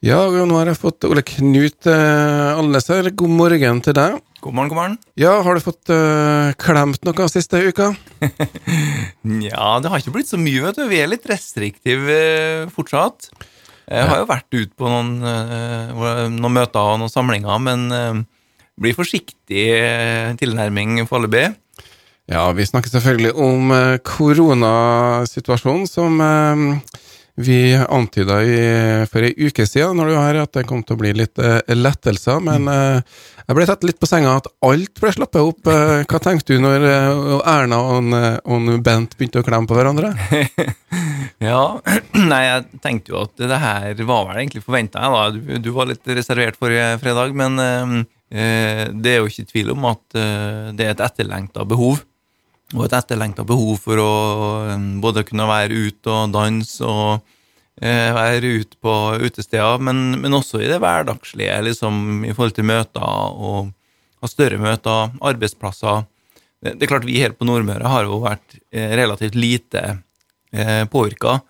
Ja, 0.00 0.16
nå 0.32 0.56
har 0.56 0.64
jeg 0.70 0.80
fått 0.80 1.04
Ole 1.04 1.20
Knut 1.28 1.84
eh, 1.90 2.56
Alnes 2.56 2.86
her. 2.88 3.10
God 3.12 3.32
morgen 3.36 3.82
til 3.84 3.92
deg. 3.98 4.14
God 4.40 4.54
morgen, 4.56 4.70
god 4.72 4.78
morgen. 4.78 4.94
Ja, 5.20 5.34
har 5.44 5.58
du 5.58 5.60
fått 5.60 5.92
uh, 5.92 6.56
klemt 6.56 7.04
noe 7.04 7.26
siste 7.28 7.60
uka? 7.60 7.90
Ja, 9.50 9.76
det 9.76 9.92
har 9.92 10.00
ikke 10.00 10.14
blitt 10.14 10.30
så 10.30 10.40
mye, 10.40 10.62
vet 10.64 10.80
du. 10.80 10.86
Vi 10.88 11.02
er 11.02 11.10
litt 11.12 11.28
restriktive 11.28 12.16
uh, 12.16 12.72
fortsatt. 12.72 13.28
Jeg 13.92 14.08
har 14.08 14.22
jo 14.22 14.30
vært 14.30 14.48
ute 14.56 14.72
på 14.72 14.88
noen, 14.88 15.20
uh, 15.20 16.24
noen 16.32 16.56
møter 16.56 16.80
og 16.80 17.02
noen 17.02 17.12
samlinger, 17.12 17.60
men 17.60 17.84
uh, 17.92 18.56
blir 18.80 18.96
forsiktig 18.96 19.66
tilnærming 20.40 21.02
foreløpig. 21.10 21.50
Ja, 22.32 22.46
vi 22.56 22.64
snakker 22.64 22.88
selvfølgelig 22.94 23.34
om 23.36 23.74
koronasituasjonen 24.06 25.84
som 25.90 26.22
vi 27.40 27.74
antyda 27.76 28.38
for 29.10 29.24
ei 29.26 29.32
uke 29.48 29.66
siden 29.68 29.98
når 29.98 30.10
du 30.10 30.14
var 30.16 30.28
her, 30.28 30.40
at 30.44 30.54
det 30.56 30.66
kom 30.68 30.82
til 30.84 30.96
å 30.96 31.00
bli 31.00 31.12
litt 31.16 31.40
uh, 31.40 31.60
lettelser. 31.72 32.40
Men 32.44 32.68
uh, 32.70 33.00
jeg 33.46 33.56
ble 33.56 33.66
tatt 33.68 33.86
litt 33.86 34.00
på 34.00 34.08
senga 34.08 34.36
at 34.38 34.48
alt 34.66 35.00
ble 35.00 35.12
slappet 35.14 35.40
opp. 35.42 35.62
Uh, 35.66 36.02
hva 36.04 36.20
tenkte 36.22 36.56
du 36.56 36.64
når 36.64 36.86
Erna 37.40 37.80
og, 37.96 38.12
og 38.44 38.70
Bent 38.84 39.16
begynte 39.18 39.42
å 39.42 39.46
klemme 39.46 39.70
på 39.70 39.78
hverandre? 39.78 40.14
Ja, 41.40 41.80
nei, 42.30 42.40
jeg 42.44 42.80
tenkte 42.84 43.14
jo 43.14 43.22
at 43.22 43.38
det 43.40 43.58
her 43.62 44.00
var 44.04 44.26
vel 44.28 44.42
egentlig 44.42 44.60
forventa, 44.60 45.00
jeg, 45.00 45.12
da. 45.14 45.22
Du, 45.32 45.62
du 45.64 45.70
var 45.72 45.88
litt 45.88 46.10
reservert 46.12 46.58
forrige 46.60 46.98
fredag, 47.00 47.32
men 47.32 47.56
det 48.28 49.14
er 49.14 49.22
jo 49.22 49.30
ikke 49.30 49.46
tvil 49.48 49.72
om 49.72 49.86
at 49.88 50.02
det 50.76 50.84
er 50.84 50.92
et 50.92 51.04
etterlengta 51.06 51.64
behov. 51.70 52.02
Og 52.76 52.84
et 52.86 52.94
etterlengta 52.94 53.42
behov 53.46 53.80
for 53.82 53.98
å 53.98 54.12
eh, 54.70 54.86
både 55.02 55.26
kunne 55.26 55.48
være 55.50 55.74
ute 55.88 56.12
og 56.14 56.34
danse 56.34 56.86
og 56.86 57.24
eh, 57.82 58.10
være 58.14 58.54
ute 58.60 58.78
på 58.78 58.96
utesteder, 59.24 59.82
men, 59.82 60.20
men 60.22 60.38
også 60.38 60.62
i 60.62 60.70
det 60.70 60.78
hverdagslige, 60.82 61.56
liksom 61.66 62.24
i 62.28 62.34
forhold 62.34 62.54
til 62.58 62.68
møter 62.70 63.02
og 63.02 63.72
ha 64.20 64.30
større 64.30 64.60
møter, 64.60 65.14
arbeidsplasser. 65.24 66.04
Det, 66.60 66.76
det 66.76 66.86
er 66.86 66.92
klart 66.92 67.08
Vi 67.08 67.20
her 67.22 67.34
på 67.34 67.48
Nordmøre 67.48 67.88
har 67.90 68.06
jo 68.06 68.20
vært 68.22 68.58
eh, 68.70 68.92
relativt 69.00 69.38
lite 69.38 69.84
eh, 70.52 70.84
påvirka. 70.92 71.40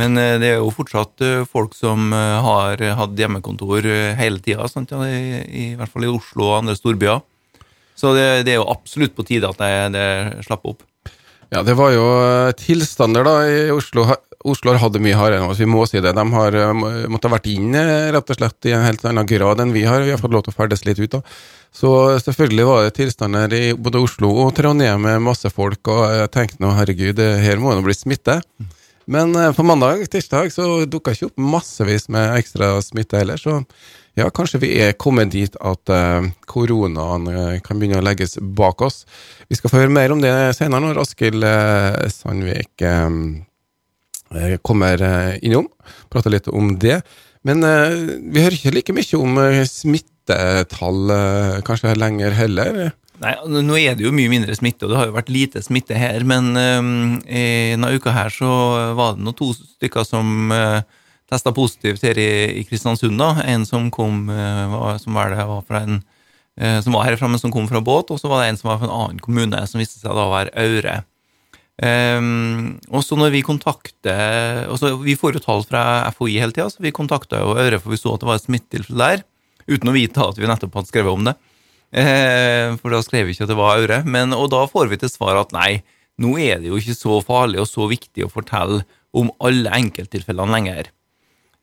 Men 0.00 0.18
eh, 0.18 0.38
det 0.42 0.54
er 0.54 0.58
jo 0.58 0.72
fortsatt 0.74 1.22
eh, 1.22 1.44
folk 1.46 1.76
som 1.76 2.10
eh, 2.16 2.48
har 2.48 2.82
hatt 2.98 3.14
hjemmekontor 3.20 3.86
eh, 3.86 4.16
hele 4.18 4.42
tida, 4.42 4.66
ja, 4.66 5.04
i, 5.06 5.44
i 5.44 5.68
hvert 5.78 5.92
fall 5.92 6.08
i 6.08 6.10
Oslo 6.10 6.48
og 6.48 6.58
andre 6.62 6.74
storbyer. 6.78 7.22
Så 7.98 8.14
det, 8.16 8.26
det 8.46 8.54
er 8.54 8.60
jo 8.60 8.70
absolutt 8.72 9.14
på 9.16 9.26
tide 9.26 9.48
at 9.48 9.60
det, 9.60 9.72
det 9.94 10.46
slapper 10.46 10.74
opp. 10.74 10.82
Ja, 11.54 11.62
det 11.62 11.76
var 11.78 11.92
jo 11.94 12.04
eh, 12.18 12.52
tilstander 12.58 13.26
da 13.26 13.34
i 13.46 13.58
Oslo. 13.70 14.06
Oslo 14.44 14.72
har 14.72 14.80
hatt 14.82 14.96
det 14.96 15.02
mye 15.04 15.16
hardere 15.16 15.40
enn 15.40 15.52
oss, 15.52 15.60
vi 15.62 15.68
må 15.70 15.84
si 15.86 16.00
det. 16.02 16.14
De 16.16 16.24
har 16.34 16.56
eh, 16.58 16.72
måttet 17.06 17.28
ha 17.28 17.34
vært 17.36 17.50
inne 17.52 17.84
rett 18.16 18.32
og 18.32 18.38
slett 18.38 18.68
i 18.68 18.74
en 18.74 18.86
helt 18.88 19.04
annen 19.06 19.28
grad 19.28 19.62
enn 19.62 19.74
vi 19.76 19.84
har. 19.86 20.02
Vi 20.02 20.10
har 20.14 20.20
fått 20.20 20.34
lov 20.34 20.46
til 20.46 20.54
å 20.54 20.56
ferdes 20.56 20.82
litt 20.88 20.98
ut 20.98 21.14
da. 21.14 21.22
Så 21.74 21.90
selvfølgelig 22.22 22.66
var 22.68 22.84
det 22.86 22.96
tilstander 22.98 23.54
i 23.54 23.62
både 23.74 24.02
Oslo 24.02 24.30
og 24.44 24.52
Trondheim 24.58 25.06
med 25.06 25.22
masse 25.26 25.50
folk, 25.50 25.80
og 25.90 26.02
jeg 26.14 26.32
tenkte 26.34 26.62
nå, 26.62 26.70
herregud, 26.76 27.18
her 27.18 27.62
må 27.62 27.74
jo 27.74 27.86
bli 27.86 27.96
smitte. 27.98 28.40
Men 29.06 29.36
eh, 29.36 29.52
på 29.52 29.62
mandag, 29.62 30.06
tirsdag, 30.10 30.52
så 30.52 30.84
dukka 30.88 31.12
ikke 31.14 31.28
opp 31.28 31.42
massevis 31.52 32.08
med 32.12 32.38
ekstra 32.38 32.76
smitte 32.84 33.20
heller, 33.20 33.40
så 33.40 33.60
ja, 34.14 34.28
kanskje 34.30 34.60
vi 34.62 34.70
er 34.84 34.94
kommet 35.00 35.32
dit 35.34 35.56
at 35.58 35.90
eh, 35.92 36.30
koronaen 36.48 37.28
eh, 37.32 37.58
kan 37.64 37.80
begynne 37.80 38.00
å 38.00 38.06
legges 38.06 38.38
bak 38.40 38.84
oss. 38.86 39.02
Vi 39.50 39.58
skal 39.58 39.72
få 39.72 39.82
høre 39.82 39.94
mer 39.94 40.14
om 40.14 40.22
det 40.22 40.32
senere 40.56 40.86
når 40.86 41.02
Askild 41.02 41.44
Sandvik 42.14 42.84
kommer 44.66 45.02
innom. 45.44 45.68
Prate 46.10 46.32
litt 46.32 46.48
om 46.48 46.72
det. 46.80 47.02
Men 47.44 47.60
vi 48.32 48.40
hører 48.40 48.56
ikke 48.56 48.72
like 48.72 48.94
mye 48.96 49.18
om 49.20 49.36
smittetall 49.68 51.12
kanskje 51.66 51.92
lenger 52.00 52.34
heller. 52.34 52.94
Nei, 53.22 53.34
Nå 53.46 53.76
er 53.78 53.94
det 53.94 54.06
jo 54.06 54.12
mye 54.14 54.30
mindre 54.32 54.56
smitte, 54.58 54.86
og 54.86 54.90
det 54.90 54.98
har 54.98 55.08
jo 55.08 55.14
vært 55.14 55.30
lite 55.32 55.62
smitte 55.62 55.96
her. 55.98 56.24
Men 56.26 56.50
øh, 56.58 56.82
denne 57.22 57.92
uka 57.94 58.14
her 58.14 58.32
så 58.34 58.50
var 58.98 59.14
det 59.14 59.24
nå 59.26 59.34
to 59.38 59.52
stykker 59.54 60.06
som 60.08 60.50
øh, 60.54 60.82
testa 61.30 61.52
positivt 61.54 62.04
her 62.04 62.18
i, 62.20 62.60
i 62.60 62.64
Kristiansund. 62.68 63.18
da. 63.20 63.36
En 63.46 63.66
som 63.68 63.90
kom 63.94 64.28
øh, 64.30 64.74
var, 64.74 64.98
som 65.02 65.16
var, 65.16 65.32
det, 65.32 65.46
var 65.48 65.64
fra 65.68 65.84
en, 65.86 66.02
eh, 66.58 66.80
som 66.84 66.96
var 66.96 67.08
herfra, 67.08 67.30
men 67.30 67.42
som 67.42 67.54
kom 67.54 67.68
fra 67.70 67.82
båt. 67.84 68.10
Og 68.10 68.20
så 68.20 68.30
var 68.30 68.42
det 68.42 68.52
en 68.52 68.60
som 68.60 68.72
var 68.72 68.82
fra 68.82 68.90
en 68.90 68.96
annen 68.98 69.22
kommune, 69.24 69.66
som 69.70 69.82
viste 69.82 70.00
seg 70.00 70.14
da 70.14 70.26
å 70.26 70.34
være 70.34 70.54
Aure. 70.64 71.02
Um, 71.74 72.76
og 72.94 73.02
så 73.02 73.16
når 73.18 73.32
vi 73.34 73.40
kontakter 73.42 74.68
og 74.70 74.76
så 74.78 74.92
Vi 75.02 75.16
får 75.18 75.34
jo 75.34 75.40
tall 75.42 75.64
fra 75.66 76.04
FHI 76.14 76.36
hele 76.38 76.54
tida, 76.54 76.68
så 76.70 76.84
vi 76.84 76.92
kontakta 76.94 77.40
jo 77.42 77.56
Aure, 77.58 77.80
for 77.82 77.90
vi 77.90 77.98
så 77.98 78.12
at 78.14 78.22
det 78.22 78.28
var 78.28 78.38
et 78.38 78.46
smittetilfelle 78.46 79.08
der. 79.08 79.24
Uten 79.66 79.90
å 79.90 79.96
vite 79.96 80.22
at 80.22 80.38
vi 80.38 80.46
nettopp 80.46 80.78
hadde 80.78 80.92
skrevet 80.92 81.18
om 81.18 81.26
det. 81.26 81.34
Eh, 81.94 82.74
for 82.80 82.90
da 82.90 83.00
skrev 83.04 83.28
vi 83.28 83.36
ikke 83.36 83.46
at 83.46 83.52
det 83.52 83.58
var 83.58 83.78
Aure. 83.78 84.00
Men, 84.06 84.34
og 84.36 84.50
da 84.54 84.64
får 84.70 84.90
vi 84.90 84.98
til 85.00 85.12
svar 85.12 85.38
at 85.40 85.54
nei, 85.54 85.84
nå 86.20 86.34
er 86.42 86.60
det 86.62 86.70
jo 86.70 86.80
ikke 86.80 86.96
så 86.96 87.20
farlig 87.24 87.62
og 87.62 87.70
så 87.70 87.86
viktig 87.90 88.26
å 88.26 88.32
fortelle 88.32 88.82
om 89.14 89.30
alle 89.44 89.70
enkelttilfellene 89.78 90.54
lenger. 90.56 90.90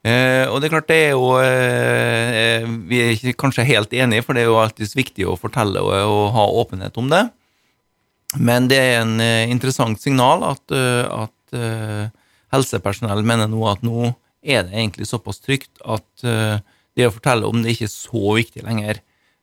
Eh, 0.02 0.48
og 0.50 0.58
det 0.58 0.66
er 0.66 0.72
klart, 0.72 0.88
det 0.90 0.96
er 0.98 1.12
jo 1.14 1.26
eh, 1.38 2.64
Vi 2.90 2.98
er 2.98 3.12
ikke 3.14 3.36
kanskje 3.44 3.68
helt 3.68 3.92
enige, 3.94 4.24
for 4.26 4.34
det 4.34 4.42
er 4.42 4.48
jo 4.50 4.58
alltid 4.58 4.96
viktig 4.98 5.28
å 5.30 5.36
fortelle 5.38 5.84
og, 5.84 5.92
og 5.94 6.24
ha 6.34 6.46
åpenhet 6.64 6.98
om 6.98 7.12
det. 7.12 7.22
Men 8.40 8.66
det 8.70 8.80
er 8.80 8.98
en 9.02 9.14
eh, 9.22 9.52
interessant 9.52 10.00
signal 10.02 10.42
at, 10.48 10.64
eh, 10.74 11.04
at 11.06 11.56
eh, 11.56 12.10
helsepersonell 12.54 13.22
mener 13.26 13.50
nå 13.52 13.62
at 13.70 13.84
nå 13.86 14.10
er 14.42 14.66
det 14.66 14.74
egentlig 14.74 15.06
såpass 15.06 15.38
trygt 15.44 15.70
at 15.84 16.26
eh, 16.26 16.58
det 16.98 17.06
å 17.06 17.14
fortelle 17.14 17.48
om 17.48 17.62
det 17.62 17.76
ikke 17.76 17.86
er 17.86 17.94
så 17.94 18.36
viktig 18.40 18.64
lenger. 18.66 19.00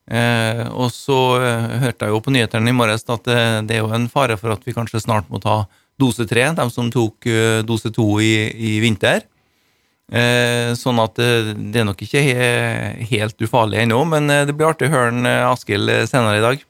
Eh, 0.09 0.63
og 0.73 0.89
så 0.93 1.17
eh, 1.37 1.73
hørte 1.83 2.07
jeg 2.07 2.15
jo 2.15 2.21
på 2.25 2.33
nyhetene 2.33 2.71
i 2.71 2.75
morges 2.75 3.05
at 3.05 3.27
det, 3.29 3.41
det 3.69 3.77
er 3.77 3.83
jo 3.83 3.91
en 3.93 4.07
fare 4.09 4.39
for 4.41 4.55
at 4.55 4.63
vi 4.65 4.73
kanskje 4.73 5.03
snart 5.03 5.29
må 5.29 5.41
ta 5.43 5.63
dose 5.99 6.25
tre, 6.25 6.47
de 6.55 6.65
som 6.73 6.89
tok 6.93 7.27
eh, 7.29 7.59
dose 7.67 7.91
to 7.93 8.07
i, 8.23 8.33
i 8.49 8.79
vinter. 8.81 9.25
Eh, 10.09 10.71
sånn 10.73 10.97
at 11.03 11.19
eh, 11.21 11.51
det 11.53 11.83
er 11.83 11.85
nok 11.85 11.99
ikke 12.01 12.21
he 12.25 12.37
helt 13.11 13.37
ufarlig 13.45 13.83
ennå, 13.83 13.99
men 14.09 14.31
eh, 14.33 14.45
det 14.49 14.55
blir 14.57 14.71
artig 14.71 14.89
å 14.89 14.95
høre 14.95 15.11
en, 15.13 15.27
eh, 15.29 15.45
Askild 15.51 15.91
eh, 15.93 16.07
senere 16.09 16.39
i 16.39 16.45
dag. 16.47 16.63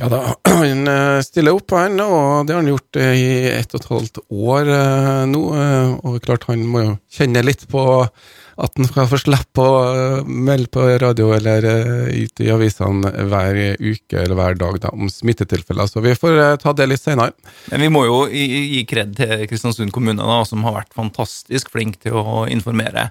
Ja 0.00 0.08
da, 0.08 0.20
han 0.62 0.88
eh, 0.88 1.18
stiller 1.26 1.58
opp, 1.58 1.74
han, 1.76 2.00
og 2.00 2.46
det 2.48 2.54
har 2.54 2.62
han 2.62 2.70
gjort 2.72 2.96
eh, 3.02 3.12
i 3.18 3.30
ett 3.52 3.74
og 3.74 3.82
et 3.82 3.90
halvt 3.90 4.22
år 4.30 4.70
eh, 4.78 5.24
nå. 5.28 5.42
eh, 5.60 5.92
Og 6.08 6.20
klart 6.24 6.46
han 6.48 6.62
må 6.64 6.86
jo 6.86 6.94
kjenne 7.12 7.44
litt 7.44 7.66
på 7.68 7.84
at 8.60 8.76
han 8.76 8.88
skal 8.88 9.08
få 9.08 9.18
slippe 9.20 9.64
å 9.64 9.76
eh, 9.88 10.26
melde 10.26 10.68
på 10.72 10.84
radio 11.00 11.30
eller 11.36 11.66
eh, 11.68 12.24
ut 12.24 12.42
i 12.44 12.50
avisene 12.52 13.12
hver 13.30 13.58
uke 13.80 14.20
eller 14.20 14.36
hver 14.36 14.58
dag 14.60 14.78
da, 14.82 14.92
om 14.92 15.08
smittetilfeller. 15.12 15.88
Så 15.88 16.02
vi 16.04 16.14
får 16.18 16.36
eh, 16.36 16.56
ta 16.60 16.74
det 16.76 16.88
litt 16.90 17.02
senere. 17.02 17.32
Men 17.72 17.84
vi 17.86 17.90
må 17.92 18.04
jo 18.08 18.20
gi 18.28 18.84
kred 18.88 19.16
til 19.18 19.46
Kristiansund 19.50 19.94
kommune, 19.96 20.20
da, 20.20 20.42
som 20.48 20.64
har 20.66 20.76
vært 20.80 20.96
fantastisk 20.96 21.72
flink 21.72 22.00
til 22.04 22.18
å 22.20 22.44
informere. 22.50 23.10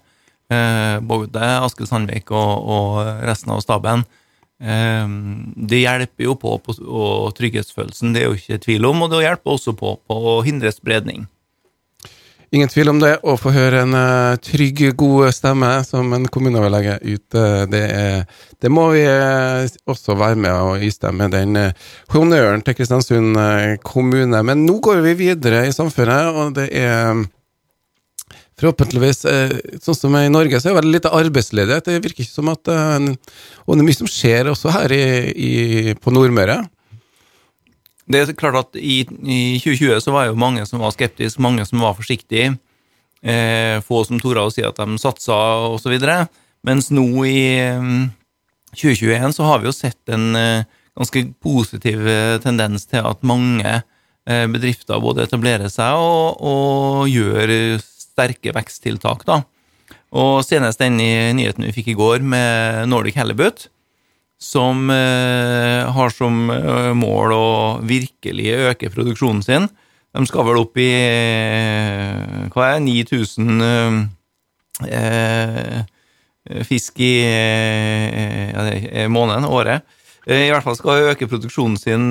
Både 1.06 1.46
Askild 1.62 1.92
Sandvik 1.92 2.32
og, 2.34 2.70
og 2.74 2.96
resten 3.22 3.52
av 3.54 3.60
staben. 3.62 4.02
Det 4.58 5.82
hjelper 5.84 6.26
jo 6.26 6.34
på, 6.42 6.56
på 6.66 6.74
trygghetsfølelsen, 7.38 8.16
det 8.16 8.24
er 8.24 8.32
jo 8.32 8.40
ikke 8.40 8.64
tvil 8.64 8.88
om, 8.90 9.04
og 9.06 9.14
det 9.14 9.22
hjelper 9.28 9.54
også 9.54 9.76
på, 9.78 9.94
på 10.10 10.18
å 10.34 10.40
hindre 10.48 10.74
spredning. 10.74 11.28
Ingen 12.52 12.70
tvil 12.70 12.90
om 12.90 13.00
det. 13.02 13.12
Å 13.22 13.36
få 13.38 13.52
høre 13.54 13.84
en 13.86 13.94
uh, 13.94 14.38
trygg, 14.42 14.82
god 14.98 15.30
stemme 15.36 15.70
som 15.86 16.08
en 16.18 16.26
kommuneoverlege 16.34 16.96
ute, 17.04 17.44
det, 17.70 17.82
er, 17.94 18.24
det 18.58 18.72
må 18.74 18.88
vi 18.96 19.04
uh, 19.06 19.70
også 19.90 20.16
være 20.18 20.40
med 20.42 20.56
og 20.58 20.86
istemme 20.86 21.28
den 21.30 21.60
uh, 21.60 21.92
honnøren 22.16 22.66
til 22.66 22.80
Kristiansund 22.80 23.38
kommune. 23.86 24.42
Men 24.46 24.66
nå 24.66 24.80
går 24.82 25.04
vi 25.06 25.14
videre 25.28 25.68
i 25.68 25.76
samfunnet, 25.76 26.32
og 26.34 26.58
det 26.58 26.72
er 26.74 27.22
forhåpentligvis 28.60 29.22
Sånn 29.80 29.96
som 29.96 30.18
i 30.20 30.26
Norge, 30.28 30.58
så 30.60 30.68
er 30.68 30.74
det 30.74 30.80
veldig 30.82 30.96
lite 30.98 31.14
arbeidsledighet. 31.16 31.86
Det 31.86 32.02
virker 32.04 32.26
ikke 32.26 32.34
som 32.34 32.50
at 32.52 32.68
Og 32.74 33.70
det 33.70 33.78
er 33.78 33.86
mye 33.86 34.00
som 34.02 34.10
skjer 34.10 34.50
også 34.52 34.74
her 34.74 34.92
i, 34.98 35.06
i, 35.32 35.54
på 36.02 36.12
Nordmøre. 36.12 36.58
Det 38.10 38.24
er 38.24 38.34
klart 38.38 38.58
at 38.58 38.80
i, 38.80 39.04
i 39.06 39.42
2020 39.62 40.02
så 40.02 40.14
var 40.14 40.26
det 40.26 40.34
jo 40.34 40.42
mange 40.42 40.66
som 40.66 40.82
var 40.82 40.96
skeptiske, 40.96 41.42
mange 41.42 41.66
som 41.70 41.84
var 41.84 41.94
forsiktige. 41.98 42.56
Eh, 43.22 43.78
få 43.86 44.02
som 44.08 44.22
torde 44.22 44.42
å 44.42 44.54
si 44.54 44.64
at 44.66 44.80
de 44.80 44.98
satsa, 45.02 45.38
osv. 45.76 45.94
Mens 46.66 46.90
nå 46.92 47.06
i 47.30 47.44
mm, 47.78 48.10
2021 48.74 49.36
så 49.38 49.46
har 49.48 49.62
vi 49.62 49.70
jo 49.70 49.76
sett 49.76 50.14
en 50.14 50.34
eh, 50.40 50.68
ganske 50.98 51.26
positiv 51.44 52.08
eh, 52.08 52.40
tendens 52.44 52.88
til 52.90 53.06
at 53.06 53.26
mange 53.28 53.78
eh, 53.78 54.46
bedrifter 54.52 55.02
både 55.04 55.28
etablerer 55.28 55.70
seg 55.72 56.02
og, 56.02 56.42
og 56.42 57.08
gjør 57.12 57.80
sterke 57.84 58.56
veksttiltak. 58.56 59.26
da. 59.30 59.44
Og 60.18 60.42
senest 60.48 60.82
den 60.82 60.98
nyheten 60.98 61.68
vi 61.68 61.76
fikk 61.76 61.94
i 61.94 62.00
går 62.00 62.26
med 62.26 62.90
Nordic 62.90 63.20
Halibut, 63.20 63.70
som 64.40 64.90
eh, 64.90 65.92
har 65.92 66.10
som 66.16 66.48
eh, 66.50 66.94
mål 66.96 67.36
å 67.36 67.48
virkelig 67.84 68.48
øke 68.72 68.92
produksjonen 68.94 69.44
sin. 69.44 69.68
De 70.16 70.26
skal 70.26 70.48
vel 70.48 70.62
opp 70.62 70.80
i 70.80 70.90
eh, 70.96 72.48
hva 72.56 72.72
er 72.74 72.84
9000 72.86 73.66
eh, 74.88 75.80
fisk 76.66 77.02
i 77.04 77.14
ja, 77.20 78.64
måneden, 79.12 79.46
året. 79.46 79.84
I 80.26 80.48
hvert 80.50 80.66
fall 80.66 80.78
skal 80.80 81.12
øke 81.12 81.28
produksjonen 81.30 81.76
sin 81.78 82.08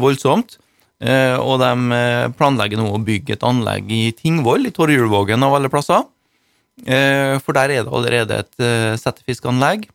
voldsomt. 0.00 0.54
Og 1.02 1.54
de 1.60 1.98
planlegger 2.38 2.78
nå 2.78 2.86
å 2.94 3.00
bygge 3.02 3.34
et 3.36 3.44
anlegg 3.44 3.90
i 3.92 4.04
Tingvoll, 4.16 4.64
i 4.68 4.72
Torjulvågen 4.72 5.44
av 5.44 5.58
alle 5.58 5.70
plasser. 5.72 6.06
For 6.86 7.58
der 7.58 7.74
er 7.74 7.84
det 7.84 7.92
allerede 7.92 8.38
et 8.44 8.64
settefiskanlegg. 9.02 9.90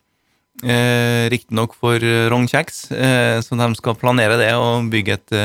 Eh, 0.63 1.27
Riktignok 1.29 1.75
for 1.77 2.01
rognkjeks, 2.31 2.91
eh, 2.91 3.39
så 3.45 3.57
de 3.59 3.67
skal 3.77 3.97
planere 3.99 4.39
det 4.39 4.53
og 4.57 4.87
bygge 4.89 5.19
et, 5.19 5.35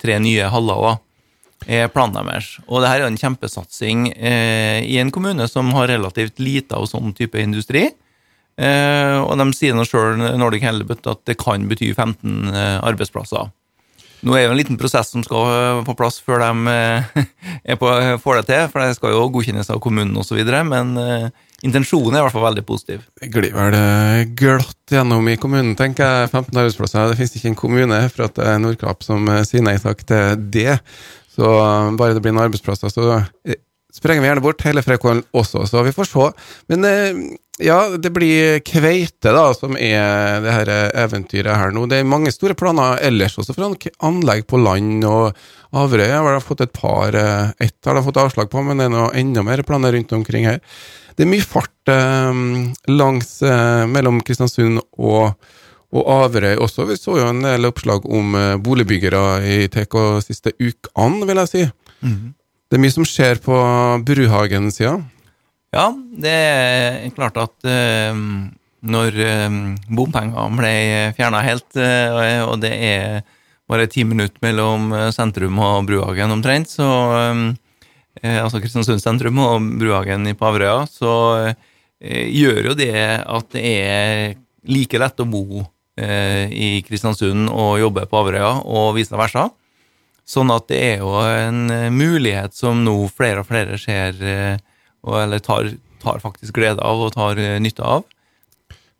tre 0.00 0.18
nye 0.20 0.50
haller. 0.52 0.98
er 1.66 1.88
planen 1.92 2.16
deres. 2.16 2.58
Og 2.68 2.80
det 2.80 2.88
her 2.88 3.02
er 3.02 3.10
en 3.10 3.18
kjempesatsing 3.20 4.06
eh, 4.16 4.80
i 4.80 4.96
en 4.98 5.10
kommune 5.12 5.46
som 5.48 5.68
har 5.76 5.88
relativt 5.88 6.40
lite 6.40 6.76
av 6.76 6.86
sånn 6.88 7.12
type 7.12 7.36
industri. 7.36 7.90
Eh, 8.60 9.16
og 9.20 9.36
de 9.40 9.46
sier 9.56 9.76
nå 9.76 9.84
sjøl, 9.88 10.20
at 10.20 11.22
det 11.28 11.36
kan 11.40 11.68
bety 11.68 11.92
15 11.94 12.48
eh, 12.52 12.78
arbeidsplasser. 12.84 13.52
Nå 14.20 14.34
er 14.34 14.42
det 14.42 14.48
jo 14.48 14.54
en 14.54 14.58
liten 14.58 14.78
prosess 14.80 15.12
som 15.14 15.22
skal 15.24 15.46
eh, 15.48 15.82
på 15.86 15.94
plass 15.96 16.18
før 16.24 16.42
de 16.42 16.72
eh, 16.74 17.76
på, 17.80 17.92
får 18.20 18.40
det 18.40 18.48
til, 18.50 18.66
for 18.72 18.82
det 18.84 18.96
skal 18.98 19.14
jo 19.14 19.28
godkjennes 19.32 19.72
av 19.72 19.80
kommunen 19.82 20.18
osv., 20.20 20.40
men 20.68 20.92
eh, 21.00 21.30
intensjonen 21.64 22.16
er 22.16 22.20
i 22.20 22.26
hvert 22.26 22.36
fall 22.36 22.46
veldig 22.48 22.66
positiv. 22.68 23.06
Det 23.20 23.30
glir 23.32 23.54
vel 23.56 23.78
glatt 24.36 24.92
gjennom 24.92 25.28
i 25.28 25.38
kommunen, 25.40 25.72
tenker 25.78 26.04
jeg. 26.04 26.32
15 26.32 26.52
arbeidsplasser. 26.52 27.10
Det 27.10 27.18
finnes 27.20 27.34
ikke 27.38 27.50
en 27.52 27.58
kommune 27.62 28.02
for 28.12 28.28
at 28.28 28.36
det 28.36 28.46
er 28.48 28.62
Nordkapp 28.62 29.04
som 29.04 29.28
sier 29.48 29.64
nei 29.64 29.76
takk 29.80 30.04
til 30.08 30.46
det. 30.52 30.78
Så 31.30 31.50
bare 31.96 32.16
det 32.16 32.24
blir 32.24 32.34
noen 32.34 32.48
arbeidsplasser, 32.48 32.92
så 32.92 33.20
sprenger 33.94 34.24
vi 34.24 34.30
gjerne 34.30 34.44
bort 34.44 34.66
hele 34.66 34.84
Freikollen 34.86 35.22
også, 35.36 35.66
så 35.68 35.84
vi 35.86 35.94
får 35.94 36.10
se. 36.10 36.26
Men 36.72 36.88
eh, 36.88 37.22
ja, 37.60 37.78
det 38.00 38.12
blir 38.14 38.60
kveite, 38.64 39.32
da, 39.34 39.50
som 39.56 39.76
er 39.76 40.40
det 40.44 40.54
her 40.54 40.70
eventyret 41.02 41.58
her 41.60 41.74
nå. 41.74 41.84
Det 41.90 42.00
er 42.00 42.08
mange 42.08 42.32
store 42.32 42.56
planer 42.56 43.00
ellers 43.04 43.36
også 43.40 43.56
for 43.56 43.90
anlegg 44.08 44.46
på 44.48 44.60
land 44.60 45.04
og 45.08 45.36
Averøy 45.76 46.08
har 46.10 46.34
de 46.34 46.42
fått 46.42 46.64
et 46.64 46.72
par 46.74 47.14
eh, 47.14 47.52
Ett 47.62 47.86
har 47.86 47.94
de 47.94 48.02
fått 48.02 48.18
avslag 48.18 48.50
på, 48.50 48.62
men 48.66 48.80
det 48.80 48.88
er 48.88 48.94
noe 48.94 49.12
enda 49.14 49.44
mer 49.46 49.62
planer 49.66 49.94
rundt 49.94 50.12
omkring 50.16 50.48
her. 50.48 50.58
Det 51.14 51.26
er 51.26 51.30
mye 51.30 51.46
fart 51.46 51.92
eh, 51.92 52.40
langs 52.90 53.36
eh, 53.46 53.86
mellom 53.90 54.22
Kristiansund 54.26 54.82
og 54.98 55.34
og 55.90 56.06
Averøy 56.06 56.52
også. 56.62 56.84
Vi 56.86 56.94
så 56.94 57.16
jo 57.18 57.24
en 57.26 57.40
del 57.42 57.66
oppslag 57.66 58.04
om 58.06 58.36
boligbyggere 58.62 59.40
i 59.42 59.56
TK 59.74 59.96
siste 60.22 60.52
ukene, 60.54 61.26
vil 61.26 61.40
jeg 61.40 61.50
si. 61.50 61.62
Mm. 62.06 62.28
Det 62.70 62.78
er 62.78 62.82
mye 62.84 62.94
som 62.94 63.02
skjer 63.02 63.40
på 63.42 63.54
Bruhagen-sida. 64.06 64.92
Ja, 65.74 65.88
det 65.90 66.30
er 66.30 67.08
klart 67.16 67.40
at 67.42 67.66
uh, 67.66 68.20
når 68.94 69.18
uh, 69.18 69.56
bompengene 69.90 70.44
ble 70.54 70.70
fjerna 71.16 71.40
helt, 71.42 71.66
uh, 71.74 72.44
og 72.46 72.60
det 72.62 72.70
er 72.70 73.24
bare 73.70 73.88
ti 73.90 74.04
minutter 74.06 74.38
mellom 74.46 74.94
sentrum 75.14 75.58
og 75.62 75.90
Bruhagen 75.90 76.36
omtrent, 76.36 76.70
så 76.70 76.86
Altså 78.20 78.58
Kristiansund 78.58 78.98
sentrum 79.00 79.38
og 79.38 79.66
Bruhagen 79.78 80.26
på 80.36 80.46
Averøya, 80.48 80.82
så 80.90 81.12
gjør 82.02 82.66
jo 82.66 82.74
det 82.76 82.90
at 82.90 83.52
det 83.54 83.62
er 83.62 84.34
like 84.66 84.98
lett 84.98 85.22
å 85.22 85.28
bo 85.30 85.62
i 85.94 86.82
Kristiansund 86.84 87.46
og 87.48 87.78
jobbe 87.80 88.04
på 88.10 88.18
Averøya, 88.18 88.50
og 88.66 88.96
vice 88.98 89.14
versa. 89.16 89.46
Sånn 90.30 90.52
at 90.54 90.68
det 90.70 90.78
er 90.92 91.02
jo 91.02 91.10
en 91.26 91.64
eh, 91.74 91.88
mulighet 91.90 92.54
som 92.54 92.84
nå 92.86 92.94
flere 93.10 93.42
og 93.42 93.48
flere 93.48 93.78
ser, 93.82 94.14
eh, 94.22 94.60
eller 95.02 95.42
tar, 95.42 95.72
tar 96.02 96.22
faktisk 96.22 96.54
glede 96.60 96.84
av 96.86 97.02
og 97.02 97.14
tar 97.16 97.40
nytte 97.62 97.82
av. 97.82 98.06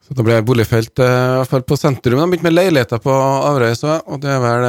Så 0.03 0.17
da 0.19 0.25
ble 0.27 0.41
boligfelt 0.43 0.99
i 0.99 1.07
hvert 1.07 1.51
fall 1.53 1.63
på 1.63 1.79
sentrum. 1.79 2.17
De 2.17 2.23
har 2.25 2.31
begynt 2.33 2.49
med 2.49 2.57
leiligheter 2.57 2.99
på 3.05 3.15
Averøy, 3.15 3.77
og 4.01 4.17
det 4.25 4.33
er 4.33 4.41
vel 4.43 4.67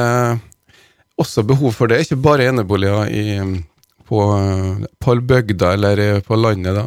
også 1.18 1.42
behov 1.48 1.74
for 1.74 1.90
det. 1.90 2.04
Ikke 2.04 2.20
bare 2.22 2.46
eneboliger 2.52 3.10
i, 3.10 3.40
på, 4.06 4.20
på 5.02 5.16
bygda 5.32 5.72
eller 5.74 6.04
på 6.26 6.38
landet, 6.38 6.78
da. 6.78 6.86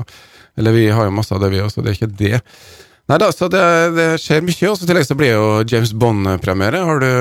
Eller 0.56 0.72
vi 0.72 0.88
har 0.88 1.10
jo 1.10 1.16
masse 1.18 1.36
av 1.36 1.44
det, 1.44 1.52
vi 1.52 1.60
også, 1.60 1.84
det 1.84 1.92
er 1.92 1.98
ikke 2.00 2.16
det. 2.22 2.40
Nei 3.12 3.18
da, 3.22 3.30
så 3.36 3.50
det, 3.52 3.62
det 3.94 4.08
skjer 4.22 4.42
mye. 4.46 4.70
Og 4.72 4.82
i 4.82 4.90
tillegg 4.90 5.06
så 5.06 5.18
blir 5.18 5.34
det 5.34 5.38
jo 5.38 5.50
James 5.70 5.92
Bond-premiere. 5.94 6.82
Har 6.88 7.04
du 7.04 7.12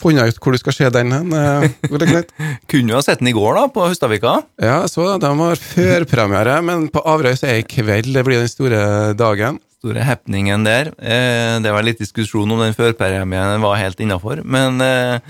funnet 0.00 0.30
ut 0.30 0.40
hvor 0.42 0.54
du 0.54 0.60
skal 0.60 0.74
se 0.76 0.90
den 0.94 1.12
hen? 1.14 1.32
Eh, 1.36 2.20
Kunne 2.70 2.94
jo 2.94 2.98
ha 2.98 3.04
sett 3.04 3.20
den 3.22 3.30
i 3.30 3.36
går, 3.36 3.54
da, 3.58 3.66
på 3.72 3.88
Hustadvika. 3.90 4.38
Ja, 4.62 4.82
så 4.90 5.12
de 5.20 5.32
har 5.40 5.64
førpremiere, 5.64 6.60
men 6.66 6.88
på 6.92 7.02
Averøy 7.04 7.36
så 7.38 7.48
er 7.48 7.58
det 7.58 7.66
i 7.66 7.68
kveld 7.76 8.12
det 8.16 8.24
blir 8.26 8.42
den 8.42 8.50
store 8.50 9.12
dagen. 9.18 9.60
Store 9.80 10.04
happeningen 10.04 10.64
der. 10.66 10.90
Eh, 11.00 11.56
det 11.64 11.72
var 11.72 11.86
litt 11.86 12.02
diskusjon 12.02 12.50
om 12.52 12.60
den 12.60 12.76
førpremien 12.76 13.62
var 13.64 13.80
helt 13.80 14.00
innafor, 14.04 14.42
men 14.44 14.80
eh, 14.84 15.20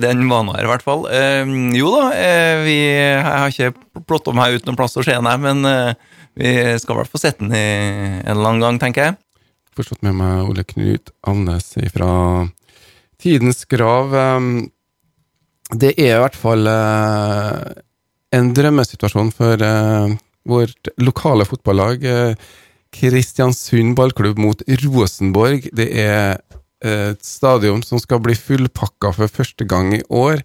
den 0.00 0.24
var 0.28 0.44
nå 0.44 0.56
her, 0.56 0.66
i 0.66 0.72
hvert 0.72 0.84
fall. 0.84 1.06
Jo 1.78 1.92
da, 1.94 2.08
vi, 2.64 2.78
jeg 2.90 3.22
har 3.22 3.52
ikke 3.52 4.02
plotta 4.08 4.34
meg 4.36 4.58
ut 4.58 4.66
noen 4.66 4.80
plass 4.80 4.98
å 4.98 5.04
se 5.06 5.14
den, 5.14 5.30
men 5.44 5.94
vi 6.34 6.56
skal 6.82 6.96
i 6.96 6.98
hvert 6.98 7.12
fall 7.12 7.22
sette 7.22 7.44
den 7.44 7.54
i 7.54 7.62
en 8.24 8.32
eller 8.34 8.48
annen 8.50 8.64
gang, 8.64 8.80
tenker 8.82 9.06
jeg. 9.06 9.16
Forstått 9.74 10.02
med 10.06 10.14
meg 10.18 10.50
Ole 10.50 10.62
Knut 10.66 11.10
Alnes 11.26 11.72
fra 11.94 12.10
Tidens 13.24 13.64
Grav. 13.64 14.12
Det 15.72 15.94
er 15.96 16.18
i 16.18 16.20
hvert 16.20 16.36
fall 16.36 16.68
eh, 16.68 17.62
en 18.36 18.50
drømmesituasjon 18.52 19.30
for 19.32 19.64
eh, 19.64 20.12
vårt 20.44 20.90
lokale 21.00 21.46
fotballag. 21.48 22.04
Eh, 22.04 22.50
Kristiansund 22.94 23.96
ballklubb 23.96 24.38
mot 24.38 24.60
Rosenborg. 24.84 25.70
Det 25.74 25.88
er 26.04 26.36
et 26.84 27.24
stadion 27.24 27.80
som 27.82 27.96
skal 27.98 28.20
bli 28.20 28.36
fullpakka 28.36 29.14
for 29.16 29.32
første 29.32 29.64
gang 29.66 29.94
i 29.96 30.02
år. 30.12 30.44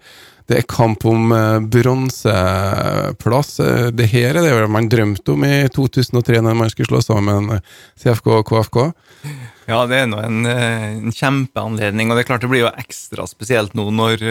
Det 0.49 0.57
er 0.57 0.65
kamp 0.65 1.03
om 1.05 1.29
uh, 1.29 1.59
bronseplass. 1.61 3.51
Uh, 3.61 3.89
det 3.93 4.07
her 4.09 4.39
er 4.39 4.47
det 4.47 4.69
man 4.73 4.87
drømte 4.89 5.35
om 5.35 5.43
i 5.45 5.67
2003, 5.69 6.39
når 6.41 6.55
man 6.57 6.71
skulle 6.73 6.89
slå 6.89 7.01
sammen 7.05 7.51
eh, 7.53 7.75
CFK 8.01 8.31
og 8.39 8.47
KFK. 8.49 8.79
Ja, 9.69 9.83
det 9.85 9.99
er 9.99 10.07
nå 10.09 10.23
en, 10.25 10.39
en, 10.49 11.13
kjempeanledning, 11.13 12.09
og 12.09 12.17
det 12.17 12.23
er 12.23 12.29
klart 12.31 12.41
det 12.41 12.49
blir 12.49 12.63
jo 12.63 12.71
ekstra 12.71 13.27
spesielt 13.29 13.75
nå 13.77 13.85
når 13.93 14.25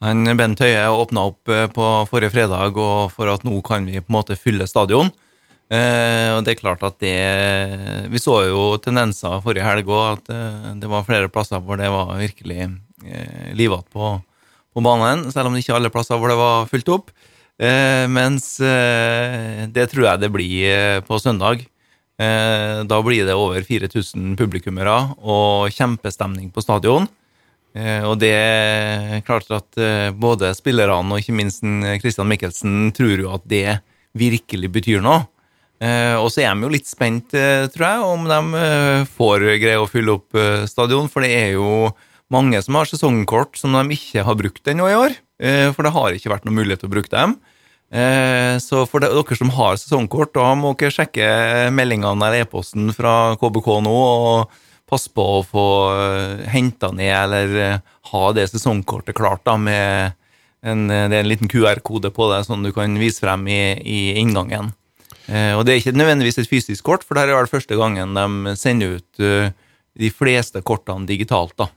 han 0.00 0.30
Bent 0.38 0.62
Høie 0.64 0.86
åpna 0.88 1.26
opp 1.28 1.52
på 1.74 1.90
forrige 2.08 2.32
fredag, 2.32 2.78
og 2.80 3.12
for 3.12 3.28
at 3.32 3.44
nå 3.44 3.60
kan 3.66 3.84
vi 3.84 4.00
på 4.00 4.08
en 4.08 4.16
måte 4.16 4.38
fylle 4.40 4.64
stadion. 4.68 5.12
og 5.12 6.40
det 6.46 6.54
er 6.54 6.60
klart 6.60 6.84
at 6.86 6.96
det 7.02 8.08
Vi 8.08 8.22
så 8.22 8.38
jo 8.46 8.78
tendenser 8.80 9.42
forrige 9.44 9.68
helg 9.68 9.92
òg, 9.92 10.16
at 10.16 10.80
det 10.80 10.88
var 10.88 11.04
flere 11.04 11.28
plasser 11.28 11.60
hvor 11.60 11.76
det 11.76 11.92
var 11.92 12.16
virkelig 12.16 12.62
eh, 12.62 13.52
livete 13.52 13.92
på 13.92 14.16
på 14.76 14.84
banen, 14.84 15.24
selv 15.32 15.48
om 15.48 15.56
det 15.56 15.64
ikke 15.64 15.72
er 15.72 15.80
alle 15.80 15.92
plasser 15.94 16.20
hvor 16.20 16.28
det 16.28 16.36
var 16.36 16.68
fullt 16.68 16.92
opp. 16.92 17.14
Eh, 17.56 18.04
mens 18.12 18.58
eh, 18.60 19.64
det 19.72 19.88
tror 19.88 20.10
jeg 20.10 20.20
det 20.20 20.28
blir 20.34 20.66
eh, 20.68 21.00
på 21.04 21.20
søndag. 21.22 21.64
Da 22.16 22.96
blir 23.04 23.26
det 23.28 23.34
over 23.36 23.60
4000 23.60 24.38
publikummere 24.40 24.94
og 25.20 25.68
kjempestemning 25.68 26.46
på 26.48 26.62
stadion. 26.64 27.04
Og 27.76 28.14
det 28.16 28.30
er 28.32 29.20
klart 29.26 29.50
at 29.52 29.76
både 30.16 30.54
spillerne 30.56 31.12
og 31.12 31.20
ikke 31.20 31.34
minst 31.36 31.60
Christian 32.00 32.30
Michelsen 32.30 32.88
tror 32.96 33.20
jo 33.20 33.34
at 33.36 33.44
det 33.44 33.74
virkelig 34.16 34.70
betyr 34.78 35.04
noe. 35.04 35.26
og 36.16 36.30
så 36.32 36.46
er 36.46 36.56
de 36.56 36.64
jo 36.64 36.72
litt 36.72 36.88
spent, 36.88 37.36
tror 37.76 37.84
jeg, 37.84 38.08
om 38.14 38.24
de 38.32 39.04
får 39.12 39.44
greie 39.60 39.76
å 39.76 39.90
fylle 39.92 40.16
opp 40.16 40.40
stadion, 40.72 41.12
for 41.12 41.20
det 41.20 41.36
er 41.36 41.52
jo 41.58 41.92
mange 42.32 42.58
som 42.64 42.78
har 42.78 42.88
sesongkort 42.88 43.58
som 43.58 43.76
de 43.76 43.96
ikke 43.96 44.24
har 44.26 44.38
brukt 44.38 44.70
ennå 44.70 44.88
i 44.90 44.98
år. 44.98 45.16
Eh, 45.42 45.68
for 45.74 45.86
det 45.86 45.94
har 45.94 46.16
ikke 46.16 46.32
vært 46.32 46.46
noen 46.48 46.58
mulighet 46.60 46.82
til 46.82 46.90
å 46.90 46.94
bruke 46.94 47.12
dem. 47.12 47.36
Eh, 47.92 48.56
så 48.62 48.82
for 48.90 49.04
dere 49.04 49.38
som 49.38 49.52
har 49.54 49.78
sesongkort, 49.78 50.34
da 50.34 50.52
må 50.58 50.74
dere 50.78 50.94
sjekke 50.94 51.26
meldingene 51.74 52.16
eller 52.16 52.46
e-posten 52.46 52.90
fra 52.96 53.36
KBK 53.38 53.68
nå 53.86 53.96
og 53.96 54.62
passe 54.86 55.10
på 55.10 55.26
å 55.38 55.44
få 55.46 55.66
eh, 55.94 56.46
henta 56.50 56.92
ned 56.94 57.12
eller 57.14 57.82
ha 58.10 58.24
det 58.34 58.48
sesongkortet 58.52 59.18
klart 59.18 59.44
da 59.46 59.56
med 59.58 60.16
en, 60.66 60.88
det 60.88 61.14
er 61.14 61.20
en 61.20 61.30
liten 61.30 61.50
QR-kode 61.50 62.10
på 62.14 62.26
det, 62.32 62.40
sånn 62.46 62.64
du 62.66 62.72
kan 62.74 62.96
vise 62.98 63.22
frem 63.22 63.44
i, 63.46 63.60
i 63.86 64.00
inngangen. 64.18 64.72
Og 65.26 65.60
det 65.66 65.72
er 65.72 65.78
ikke 65.78 65.92
nødvendigvis 65.94 66.38
et 66.40 66.48
fysisk 66.50 66.86
kort, 66.86 67.04
for 67.06 67.18
det 67.18 67.26
er 67.26 67.34
vel 67.34 67.50
første 67.50 67.74
gangen 67.78 68.14
de 68.14 68.54
sender 68.58 68.96
ut 68.98 69.20
de 69.98 70.10
fleste 70.14 70.62
kortene 70.66 71.06
digitalt. 71.06 71.54
da. 71.58 71.68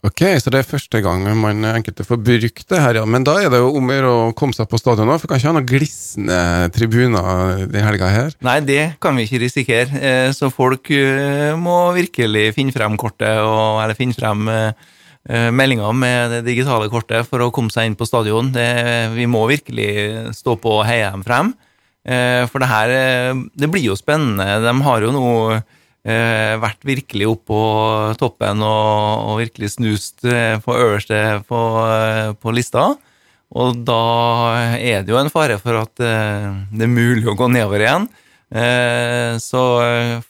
Ok, 0.00 0.22
så 0.40 0.48
det 0.48 0.62
er 0.62 0.68
første 0.68 1.00
gang 1.04 1.26
man 1.36 1.64
enkelte 1.74 2.06
får 2.08 2.20
brukt 2.24 2.62
det 2.72 2.78
her, 2.80 2.96
ja. 2.96 3.02
Men 3.04 3.24
da 3.26 3.34
er 3.36 3.50
det 3.52 3.58
jo 3.60 3.74
om 3.76 3.90
å 3.92 4.14
komme 4.36 4.56
seg 4.56 4.68
på 4.70 4.80
stadion 4.80 5.10
òg, 5.12 5.18
for 5.20 5.28
kan 5.28 5.40
ikke 5.40 5.50
ha 5.50 5.56
noen 5.58 5.68
glisne 5.68 6.38
tribuner 6.72 7.66
den 7.68 7.84
helga 7.84 8.08
her? 8.08 8.32
Nei, 8.46 8.58
det 8.64 8.94
kan 9.04 9.18
vi 9.18 9.26
ikke 9.28 9.42
risikere. 9.42 10.00
Eh, 10.00 10.30
så 10.36 10.48
folk 10.54 10.88
eh, 10.96 11.52
må 11.52 11.90
virkelig 11.96 12.46
finne 12.56 12.72
frem 12.72 12.96
kortet, 13.00 13.42
og, 13.44 13.82
eller 13.82 13.98
finne 13.98 14.16
frem 14.16 14.48
eh, 14.54 15.50
meldinga 15.52 15.92
med 15.92 16.32
det 16.32 16.44
digitale 16.48 16.88
kortet 16.88 17.28
for 17.28 17.44
å 17.44 17.50
komme 17.52 17.72
seg 17.74 17.90
inn 17.90 17.98
på 18.00 18.08
stadion. 18.08 18.48
Det, 18.56 18.70
vi 19.12 19.28
må 19.28 19.44
virkelig 19.52 19.90
stå 20.38 20.56
på 20.62 20.78
og 20.78 20.86
heie 20.88 21.10
dem 21.12 21.26
frem. 21.26 21.52
Eh, 22.08 22.46
for 22.48 22.64
det 22.64 22.70
her 22.70 22.88
eh, 22.94 23.34
Det 23.52 23.68
blir 23.68 23.84
jo 23.84 23.98
spennende. 23.98 24.62
De 24.64 24.74
har 24.86 25.04
jo 25.04 25.12
nå 25.12 25.28
eh, 26.04 26.56
vært 26.60 26.86
virkelig 26.86 27.28
oppe 27.32 27.46
på 27.50 27.60
toppen 28.20 28.64
og, 28.64 29.28
og 29.30 29.38
virkelig 29.42 29.74
snust 29.76 30.24
eh, 30.24 30.56
på 30.62 30.76
øverste 30.76 31.20
på, 31.48 31.60
eh, 31.84 32.32
på, 32.40 32.56
lista. 32.56 32.90
Og 33.50 33.80
da 33.82 34.02
er 34.78 35.02
det 35.02 35.10
jo 35.10 35.18
en 35.18 35.32
fare 35.32 35.58
for 35.58 35.80
at 35.80 36.04
eh, 36.04 36.50
det 36.70 36.86
er 36.86 36.92
mulig 36.92 37.26
å 37.30 37.36
gå 37.38 37.50
nedover 37.50 37.86
igjen. 37.86 38.10
Så 38.50 39.60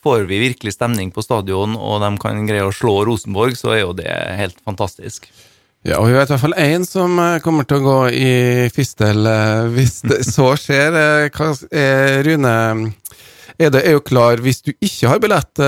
får 0.05 0.27
vi 0.29 0.43
virkelig 0.43 0.75
stemning 0.75 1.09
på 1.09 1.23
stadion, 1.25 1.73
og 1.73 2.03
de 2.03 2.11
kan 2.21 2.43
greie 2.45 2.67
å 2.67 2.75
slå 2.75 2.99
Rosenborg, 3.09 3.57
så 3.57 3.71
er 3.73 3.81
jo 3.81 3.95
det 3.97 4.13
helt 4.37 4.59
fantastisk. 4.61 5.31
Ja, 5.81 5.97
og 5.97 6.11
vi 6.11 6.13
vet 6.13 6.29
i 6.29 6.35
hvert 6.35 6.43
fall 6.43 6.59
én 6.61 6.83
som 6.85 7.15
eh, 7.17 7.39
kommer 7.41 7.65
til 7.65 7.79
å 7.81 7.85
gå 7.87 8.01
i 8.13 8.33
fistel 8.75 9.25
eh, 9.25 9.69
hvis 9.73 10.03
det 10.05 10.19
så 10.29 10.51
skjer. 10.61 10.93
Eh, 10.93 11.29
hva 11.33 11.55
er 11.73 12.21
Rune 12.27 12.53
det 13.69 13.83
er 13.85 13.93
jo 13.99 14.01
klar 14.01 14.41
hvis 14.41 14.63
du 14.65 14.71
ikke 14.73 15.11
har 15.11 15.21
billett 15.21 15.61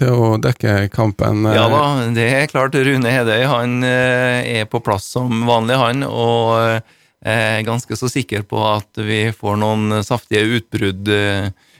til 0.00 0.12
å 0.14 0.36
dekke 0.40 0.86
kampen? 0.88 1.44
Ja 1.52 1.66
da, 1.68 1.82
det 2.16 2.24
er 2.32 2.48
klart. 2.48 2.72
Rune 2.72 3.12
Hedøy 3.12 3.44
han 3.50 3.84
er 3.84 4.64
på 4.72 4.80
plass 4.80 5.10
som 5.12 5.44
vanlig, 5.44 5.76
han. 5.76 6.06
Og 6.08 6.80
er 7.26 7.66
ganske 7.66 7.98
så 7.98 8.08
sikker 8.08 8.46
på 8.48 8.62
at 8.64 9.02
vi 9.04 9.26
får 9.36 9.60
noen 9.60 10.00
saftige 10.06 10.46
utbrudd 10.60 11.12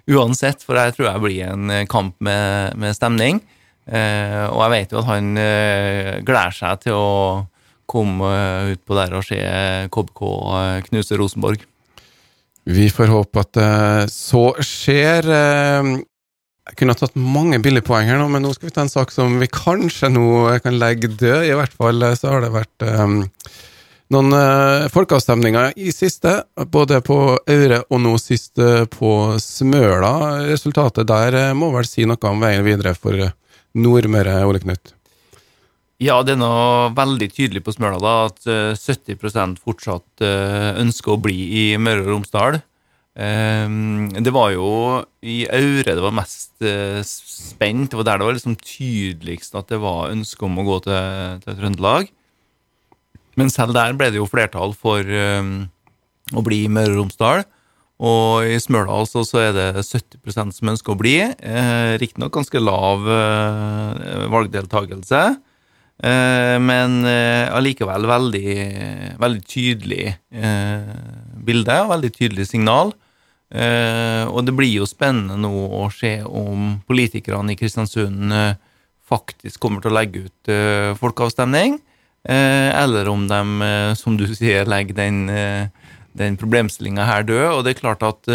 uansett, 0.06 0.60
for 0.60 0.76
jeg 0.76 0.96
tror 0.96 1.08
jeg 1.08 1.24
blir 1.24 1.48
en 1.48 1.74
kamp 1.88 2.20
med, 2.20 2.76
med 2.76 2.96
stemning. 2.98 3.40
Og 3.88 4.60
jeg 4.60 4.74
vet 4.74 4.92
jo 4.92 5.00
at 5.00 5.10
han 5.14 5.32
gleder 6.26 6.58
seg 6.60 6.84
til 6.84 7.00
å 7.00 7.12
komme 7.86 8.30
ut 8.72 8.82
på 8.84 8.98
der 8.98 9.14
og 9.16 9.24
se 9.26 9.38
KBK 9.94 10.22
eh, 10.58 10.84
knuse 10.90 11.18
Rosenborg. 11.20 11.64
Vi 12.66 12.88
får 12.90 13.12
håpe 13.14 13.42
at 13.44 13.58
uh, 13.62 14.04
så 14.10 14.48
skjer. 14.64 15.28
Uh, 15.30 16.02
jeg 16.66 16.80
kunne 16.80 16.96
ha 16.96 16.98
tatt 16.98 17.14
mange 17.14 17.60
billige 17.62 17.86
poeng 17.86 18.08
her 18.10 18.18
nå, 18.18 18.26
men 18.32 18.42
nå 18.42 18.50
skal 18.56 18.68
vi 18.68 18.74
ta 18.74 18.82
en 18.82 18.90
sak 18.90 19.14
som 19.14 19.36
vi 19.38 19.46
kanskje 19.46 20.10
nå 20.10 20.26
kan 20.64 20.80
legge 20.80 21.12
død. 21.12 21.46
I 21.46 21.54
hvert 21.54 21.76
fall 21.78 22.02
så 22.18 22.32
har 22.32 22.42
det 22.42 22.50
vært 22.56 22.86
um, 22.90 23.20
noen 24.10 24.34
uh, 24.34 24.88
folkeavstemninger 24.90 25.78
i 25.78 25.94
siste, 25.94 26.40
både 26.74 26.98
på 27.06 27.20
Aure 27.38 27.84
og 27.86 28.02
nå 28.02 28.16
sist 28.18 28.58
på 28.98 29.14
Smøla. 29.42 30.12
Resultatet 30.50 31.06
der 31.06 31.54
må 31.54 31.70
vel 31.76 31.86
si 31.86 32.08
noe 32.08 32.34
om 32.34 32.42
veien 32.42 32.66
videre 32.66 32.96
for 32.98 33.28
Nordmøre, 33.78 34.40
Ole 34.50 34.64
Knut? 34.66 34.95
Ja, 36.02 36.18
det 36.20 36.34
er 36.34 36.40
nå 36.42 36.52
veldig 36.96 37.28
tydelig 37.32 37.62
på 37.64 37.72
Smøla 37.72 37.96
da, 38.02 38.14
at 38.28 38.42
70 38.44 39.16
eh, 39.16 39.54
fortsatt 39.62 40.24
eh, 40.24 40.72
ønsker 40.82 41.14
å 41.14 41.20
bli 41.24 41.38
i 41.56 41.62
Møre 41.80 42.04
og 42.04 42.10
Romsdal. 42.10 42.58
Ehm, 43.16 44.10
det 44.12 44.34
var 44.36 44.50
jo 44.52 44.68
i 45.24 45.46
Aure 45.48 45.94
det 45.96 46.04
var 46.04 46.12
mest 46.18 46.60
eh, 46.60 47.00
spent. 47.00 47.90
Det 47.90 48.00
var 48.00 48.10
der 48.10 48.20
det 48.20 48.28
var 48.28 48.36
liksom 48.36 48.58
tydeligst 48.60 49.56
at 49.56 49.72
det 49.72 49.80
var 49.80 50.12
ønske 50.12 50.44
om 50.44 50.60
å 50.60 50.66
gå 50.68 50.78
til, 50.84 51.40
til 51.46 51.58
Trøndelag. 51.62 52.12
Men 53.40 53.52
selv 53.52 53.72
der 53.76 53.96
ble 53.96 54.12
det 54.12 54.20
jo 54.20 54.28
flertall 54.28 54.76
for 54.76 55.00
å 55.00 56.42
bli 56.44 56.62
i 56.64 56.72
Møre 56.72 56.92
og 56.92 57.02
Romsdal. 57.06 57.44
Og 58.04 58.44
i 58.44 58.56
Smøla 58.60 58.92
altså 59.00 59.22
så 59.24 59.40
er 59.46 59.52
det 59.56 59.68
70% 59.80 60.52
som 60.58 60.72
ønsker 60.72 60.92
å 60.92 61.00
bli. 61.00 61.16
Eh, 61.24 61.96
Riktignok 62.00 62.34
ganske 62.36 62.60
lav 62.60 63.06
eh, 63.08 64.26
valgdeltakelse. 64.32 65.22
Eh, 65.96 66.56
men 66.60 67.00
eh, 67.08 67.48
allikevel 67.56 68.04
veldig, 68.08 68.54
veldig 69.16 69.44
tydelig 69.48 70.10
eh, 70.12 70.94
bilde 71.46 71.76
og 71.84 71.92
veldig 71.94 72.12
tydelig 72.12 72.48
signal. 72.52 72.94
Og 73.46 74.40
det 74.42 74.52
blir 74.58 74.72
jo 74.72 74.88
spennende 74.90 75.36
nå 75.38 75.50
å 75.78 75.84
se 75.94 76.16
om 76.26 76.80
politikerne 76.88 77.54
i 77.54 77.56
Kristiansund 77.56 78.34
faktisk 79.06 79.60
kommer 79.62 79.78
til 79.80 79.92
å 79.92 79.94
legge 79.94 80.24
ut 80.26 80.50
folkeavstemning, 80.98 81.76
eller 82.26 83.06
om 83.06 83.28
de, 83.30 83.38
som 84.02 84.18
du 84.18 84.26
sier, 84.34 84.66
legger 84.66 84.98
den, 84.98 85.20
den 86.18 86.40
problemstillinga 86.42 87.06
her 87.06 87.22
død. 87.30 87.46
Og 87.52 87.62
det 87.62 87.76
er 87.76 87.80
klart 87.84 88.02
at 88.02 88.26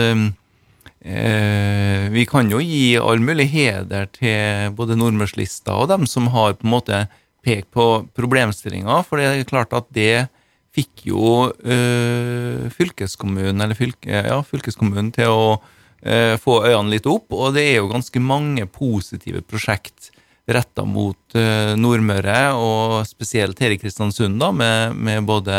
vi 2.16 2.26
kan 2.32 2.56
jo 2.56 2.64
gi 2.64 2.96
all 3.04 3.20
mulig 3.20 3.50
heder 3.52 4.08
til 4.16 4.72
både 4.80 4.96
Nordmørslista 4.96 5.76
og 5.76 5.92
dem 5.92 6.08
som 6.08 6.32
har 6.32 6.56
på 6.56 6.70
en 6.70 6.76
måte 6.80 7.04
pekt 7.42 7.72
på 7.74 7.88
problemstillinga, 8.18 9.02
for 9.08 9.20
det 9.20 9.28
er 9.30 9.50
klart 9.50 9.74
at 9.74 9.90
det 9.94 10.28
fikk 10.76 11.06
jo 11.10 11.50
øh, 11.52 12.70
fylkeskommunen, 12.72 13.60
eller 13.60 13.78
fylke, 13.78 14.24
ja, 14.24 14.40
fylkeskommunen 14.48 15.12
til 15.16 15.32
å 15.34 15.46
øh, 15.58 16.36
få 16.40 16.62
øynene 16.70 16.96
litt 16.96 17.10
opp, 17.12 17.28
og 17.36 17.58
det 17.58 17.66
er 17.74 17.82
jo 17.82 17.92
ganske 17.92 18.24
mange 18.24 18.68
positive 18.72 19.44
prosjekt 19.44 20.12
retta 20.52 20.86
mot 20.88 21.36
øh, 21.38 21.74
Nordmøre, 21.80 22.54
og 22.56 23.02
spesielt 23.10 23.60
her 23.62 23.76
i 23.76 23.80
Kristiansund, 23.82 24.40
da, 24.42 24.52
med, 24.56 24.96
med 24.96 25.28
både 25.28 25.58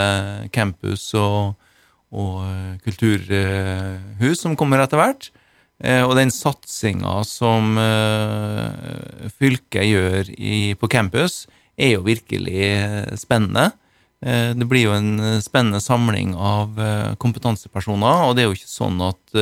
campus 0.54 1.10
og, 1.18 1.54
og 2.12 2.80
kulturhus 2.84 4.42
som 4.42 4.56
kommer 4.58 4.82
etter 4.82 5.00
hvert. 5.00 5.32
Og 5.82 6.12
den 6.14 6.30
satsinga 6.30 7.24
som 7.26 7.72
fylket 9.34 9.88
gjør 9.88 10.28
i, 10.36 10.76
på 10.78 10.86
campus, 10.92 11.40
er 11.76 11.96
jo 11.96 12.06
virkelig 12.06 12.58
eh, 12.62 13.14
spennende. 13.16 13.70
Eh, 14.24 14.52
det 14.56 14.68
blir 14.68 14.86
jo 14.88 14.96
en 14.96 15.42
spennende 15.42 15.80
samling 15.80 16.34
av 16.36 16.80
eh, 16.80 17.12
kompetansepersoner, 17.22 18.26
og 18.26 18.36
det 18.36 18.44
er 18.44 18.50
jo 18.50 18.58
ikke 18.58 18.70
sånn 18.70 19.00
at 19.04 19.36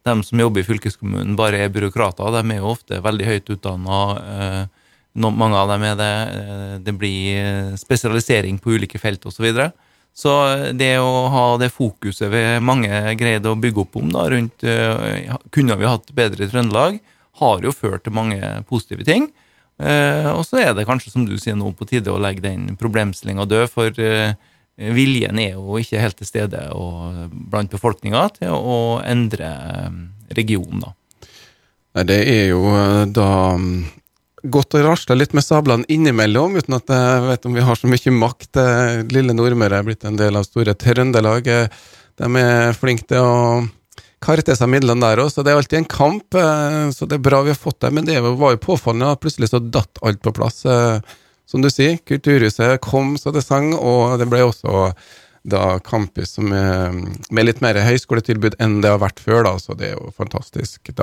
de 0.00 0.14
som 0.24 0.40
jobber 0.40 0.62
i 0.62 0.66
fylkeskommunen, 0.66 1.36
bare 1.36 1.60
er 1.60 1.72
byråkrater. 1.72 2.32
De 2.32 2.40
er 2.54 2.62
jo 2.62 2.72
ofte 2.72 3.02
veldig 3.04 3.26
høyt 3.28 3.50
utdanna. 3.52 3.98
Mange 5.20 5.58
av 5.58 5.68
dem 5.68 5.84
er 5.84 5.98
det. 5.98 6.14
Det 6.86 6.94
blir 6.96 7.74
spesialisering 7.76 8.56
på 8.62 8.78
ulike 8.78 8.98
felt 8.98 9.26
osv. 9.28 9.36
Så, 9.36 9.44
videre. 9.44 9.66
så 10.16 10.32
det 10.72 10.94
å 11.04 11.28
ha 11.34 11.44
det 11.60 11.68
fokuset 11.74 12.32
vi 12.32 12.42
mange 12.64 12.88
greide 13.20 13.52
å 13.52 13.60
bygge 13.60 13.84
opp 13.84 14.00
om 14.00 14.08
da, 14.16 14.24
rundt 14.32 14.64
Kunne 15.52 15.76
vi 15.76 15.90
hatt 15.92 16.08
bedre 16.16 16.48
Trøndelag? 16.48 16.96
Har 17.44 17.60
jo 17.68 17.76
ført 17.76 18.08
til 18.08 18.16
mange 18.16 18.40
positive 18.72 19.04
ting. 19.04 19.28
Eh, 19.80 20.28
og 20.34 20.44
så 20.44 20.60
er 20.60 20.74
det 20.76 20.86
kanskje, 20.88 21.12
som 21.14 21.24
du 21.24 21.36
sier 21.40 21.56
nå, 21.56 21.72
på 21.76 21.88
tide 21.88 22.12
å 22.12 22.20
legge 22.20 22.44
den 22.44 22.76
problemstillinga 22.80 23.46
død, 23.48 23.66
for 23.72 24.02
eh, 24.04 24.34
viljen 24.76 25.40
er 25.40 25.54
jo 25.54 25.78
ikke 25.80 26.02
helt 26.02 26.18
til 26.20 26.28
stede 26.28 26.66
blant 27.52 27.72
befolkninga 27.72 28.26
til 28.36 28.52
å 28.56 29.00
endre 29.06 29.48
eh, 29.48 30.02
regionen, 30.36 30.84
da. 30.84 30.94
Nei, 31.96 32.04
det 32.06 32.20
er 32.30 32.44
jo 32.52 32.60
da 33.10 33.30
godt 34.40 34.76
å 34.78 34.82
rasle 34.84 35.16
litt 35.16 35.32
med 35.34 35.42
sablene 35.42 35.88
innimellom, 35.90 36.54
uten 36.60 36.76
at 36.76 36.92
jeg 36.92 37.24
vet 37.24 37.48
om 37.48 37.56
vi 37.56 37.64
har 37.66 37.76
så 37.80 37.90
mye 37.90 38.12
makt. 38.14 38.60
Lille 39.10 39.34
Nordmøre 39.34 39.80
er 39.80 39.88
blitt 39.88 40.06
en 40.06 40.20
del 40.20 40.38
av 40.38 40.46
store 40.46 40.76
Trøndelag. 40.78 41.50
De 41.50 42.30
er 42.38 42.78
flinke 42.78 43.08
til 43.10 43.26
å 43.26 43.34
kare 44.24 44.44
til 44.44 44.56
seg 44.58 44.70
midlene 44.72 45.02
der 45.02 45.22
òg, 45.22 45.30
så 45.32 45.44
det 45.44 45.52
er 45.52 45.60
alltid 45.60 45.80
en 45.80 45.90
kamp. 45.90 46.36
Eh, 46.36 46.90
så 46.96 47.08
det 47.08 47.18
er 47.18 47.26
bra 47.28 47.42
vi 47.46 47.54
har 47.54 47.58
fått 47.58 47.80
det, 47.84 47.92
men 47.96 48.06
det 48.08 48.20
var 48.24 48.54
jo 48.54 48.62
påfallende 48.62 49.10
at 49.14 49.22
plutselig 49.22 49.50
så 49.52 49.62
datt 49.62 50.00
alt 50.06 50.22
på 50.24 50.34
plass. 50.36 50.62
Eh, 50.68 51.00
som 51.50 51.64
du 51.64 51.70
sier, 51.72 51.98
Kulturhuset 52.06 52.78
kom 52.84 53.16
så 53.18 53.32
det 53.34 53.42
sang, 53.42 53.72
og 53.74 54.20
det 54.20 54.28
ble 54.30 54.44
også 54.46 54.92
da 55.50 55.80
campus 55.82 56.36
som, 56.36 56.52
med 56.52 57.46
litt 57.46 57.62
mer 57.64 57.78
høyskoletilbud 57.80 58.58
enn 58.60 58.82
det 58.84 58.92
har 58.92 59.00
vært 59.02 59.22
før, 59.24 59.40
da, 59.48 59.54
så 59.58 59.74
det 59.74 59.88
er 59.88 59.96
jo 59.96 60.12
fantastisk. 60.14 60.92
Da 60.94 61.02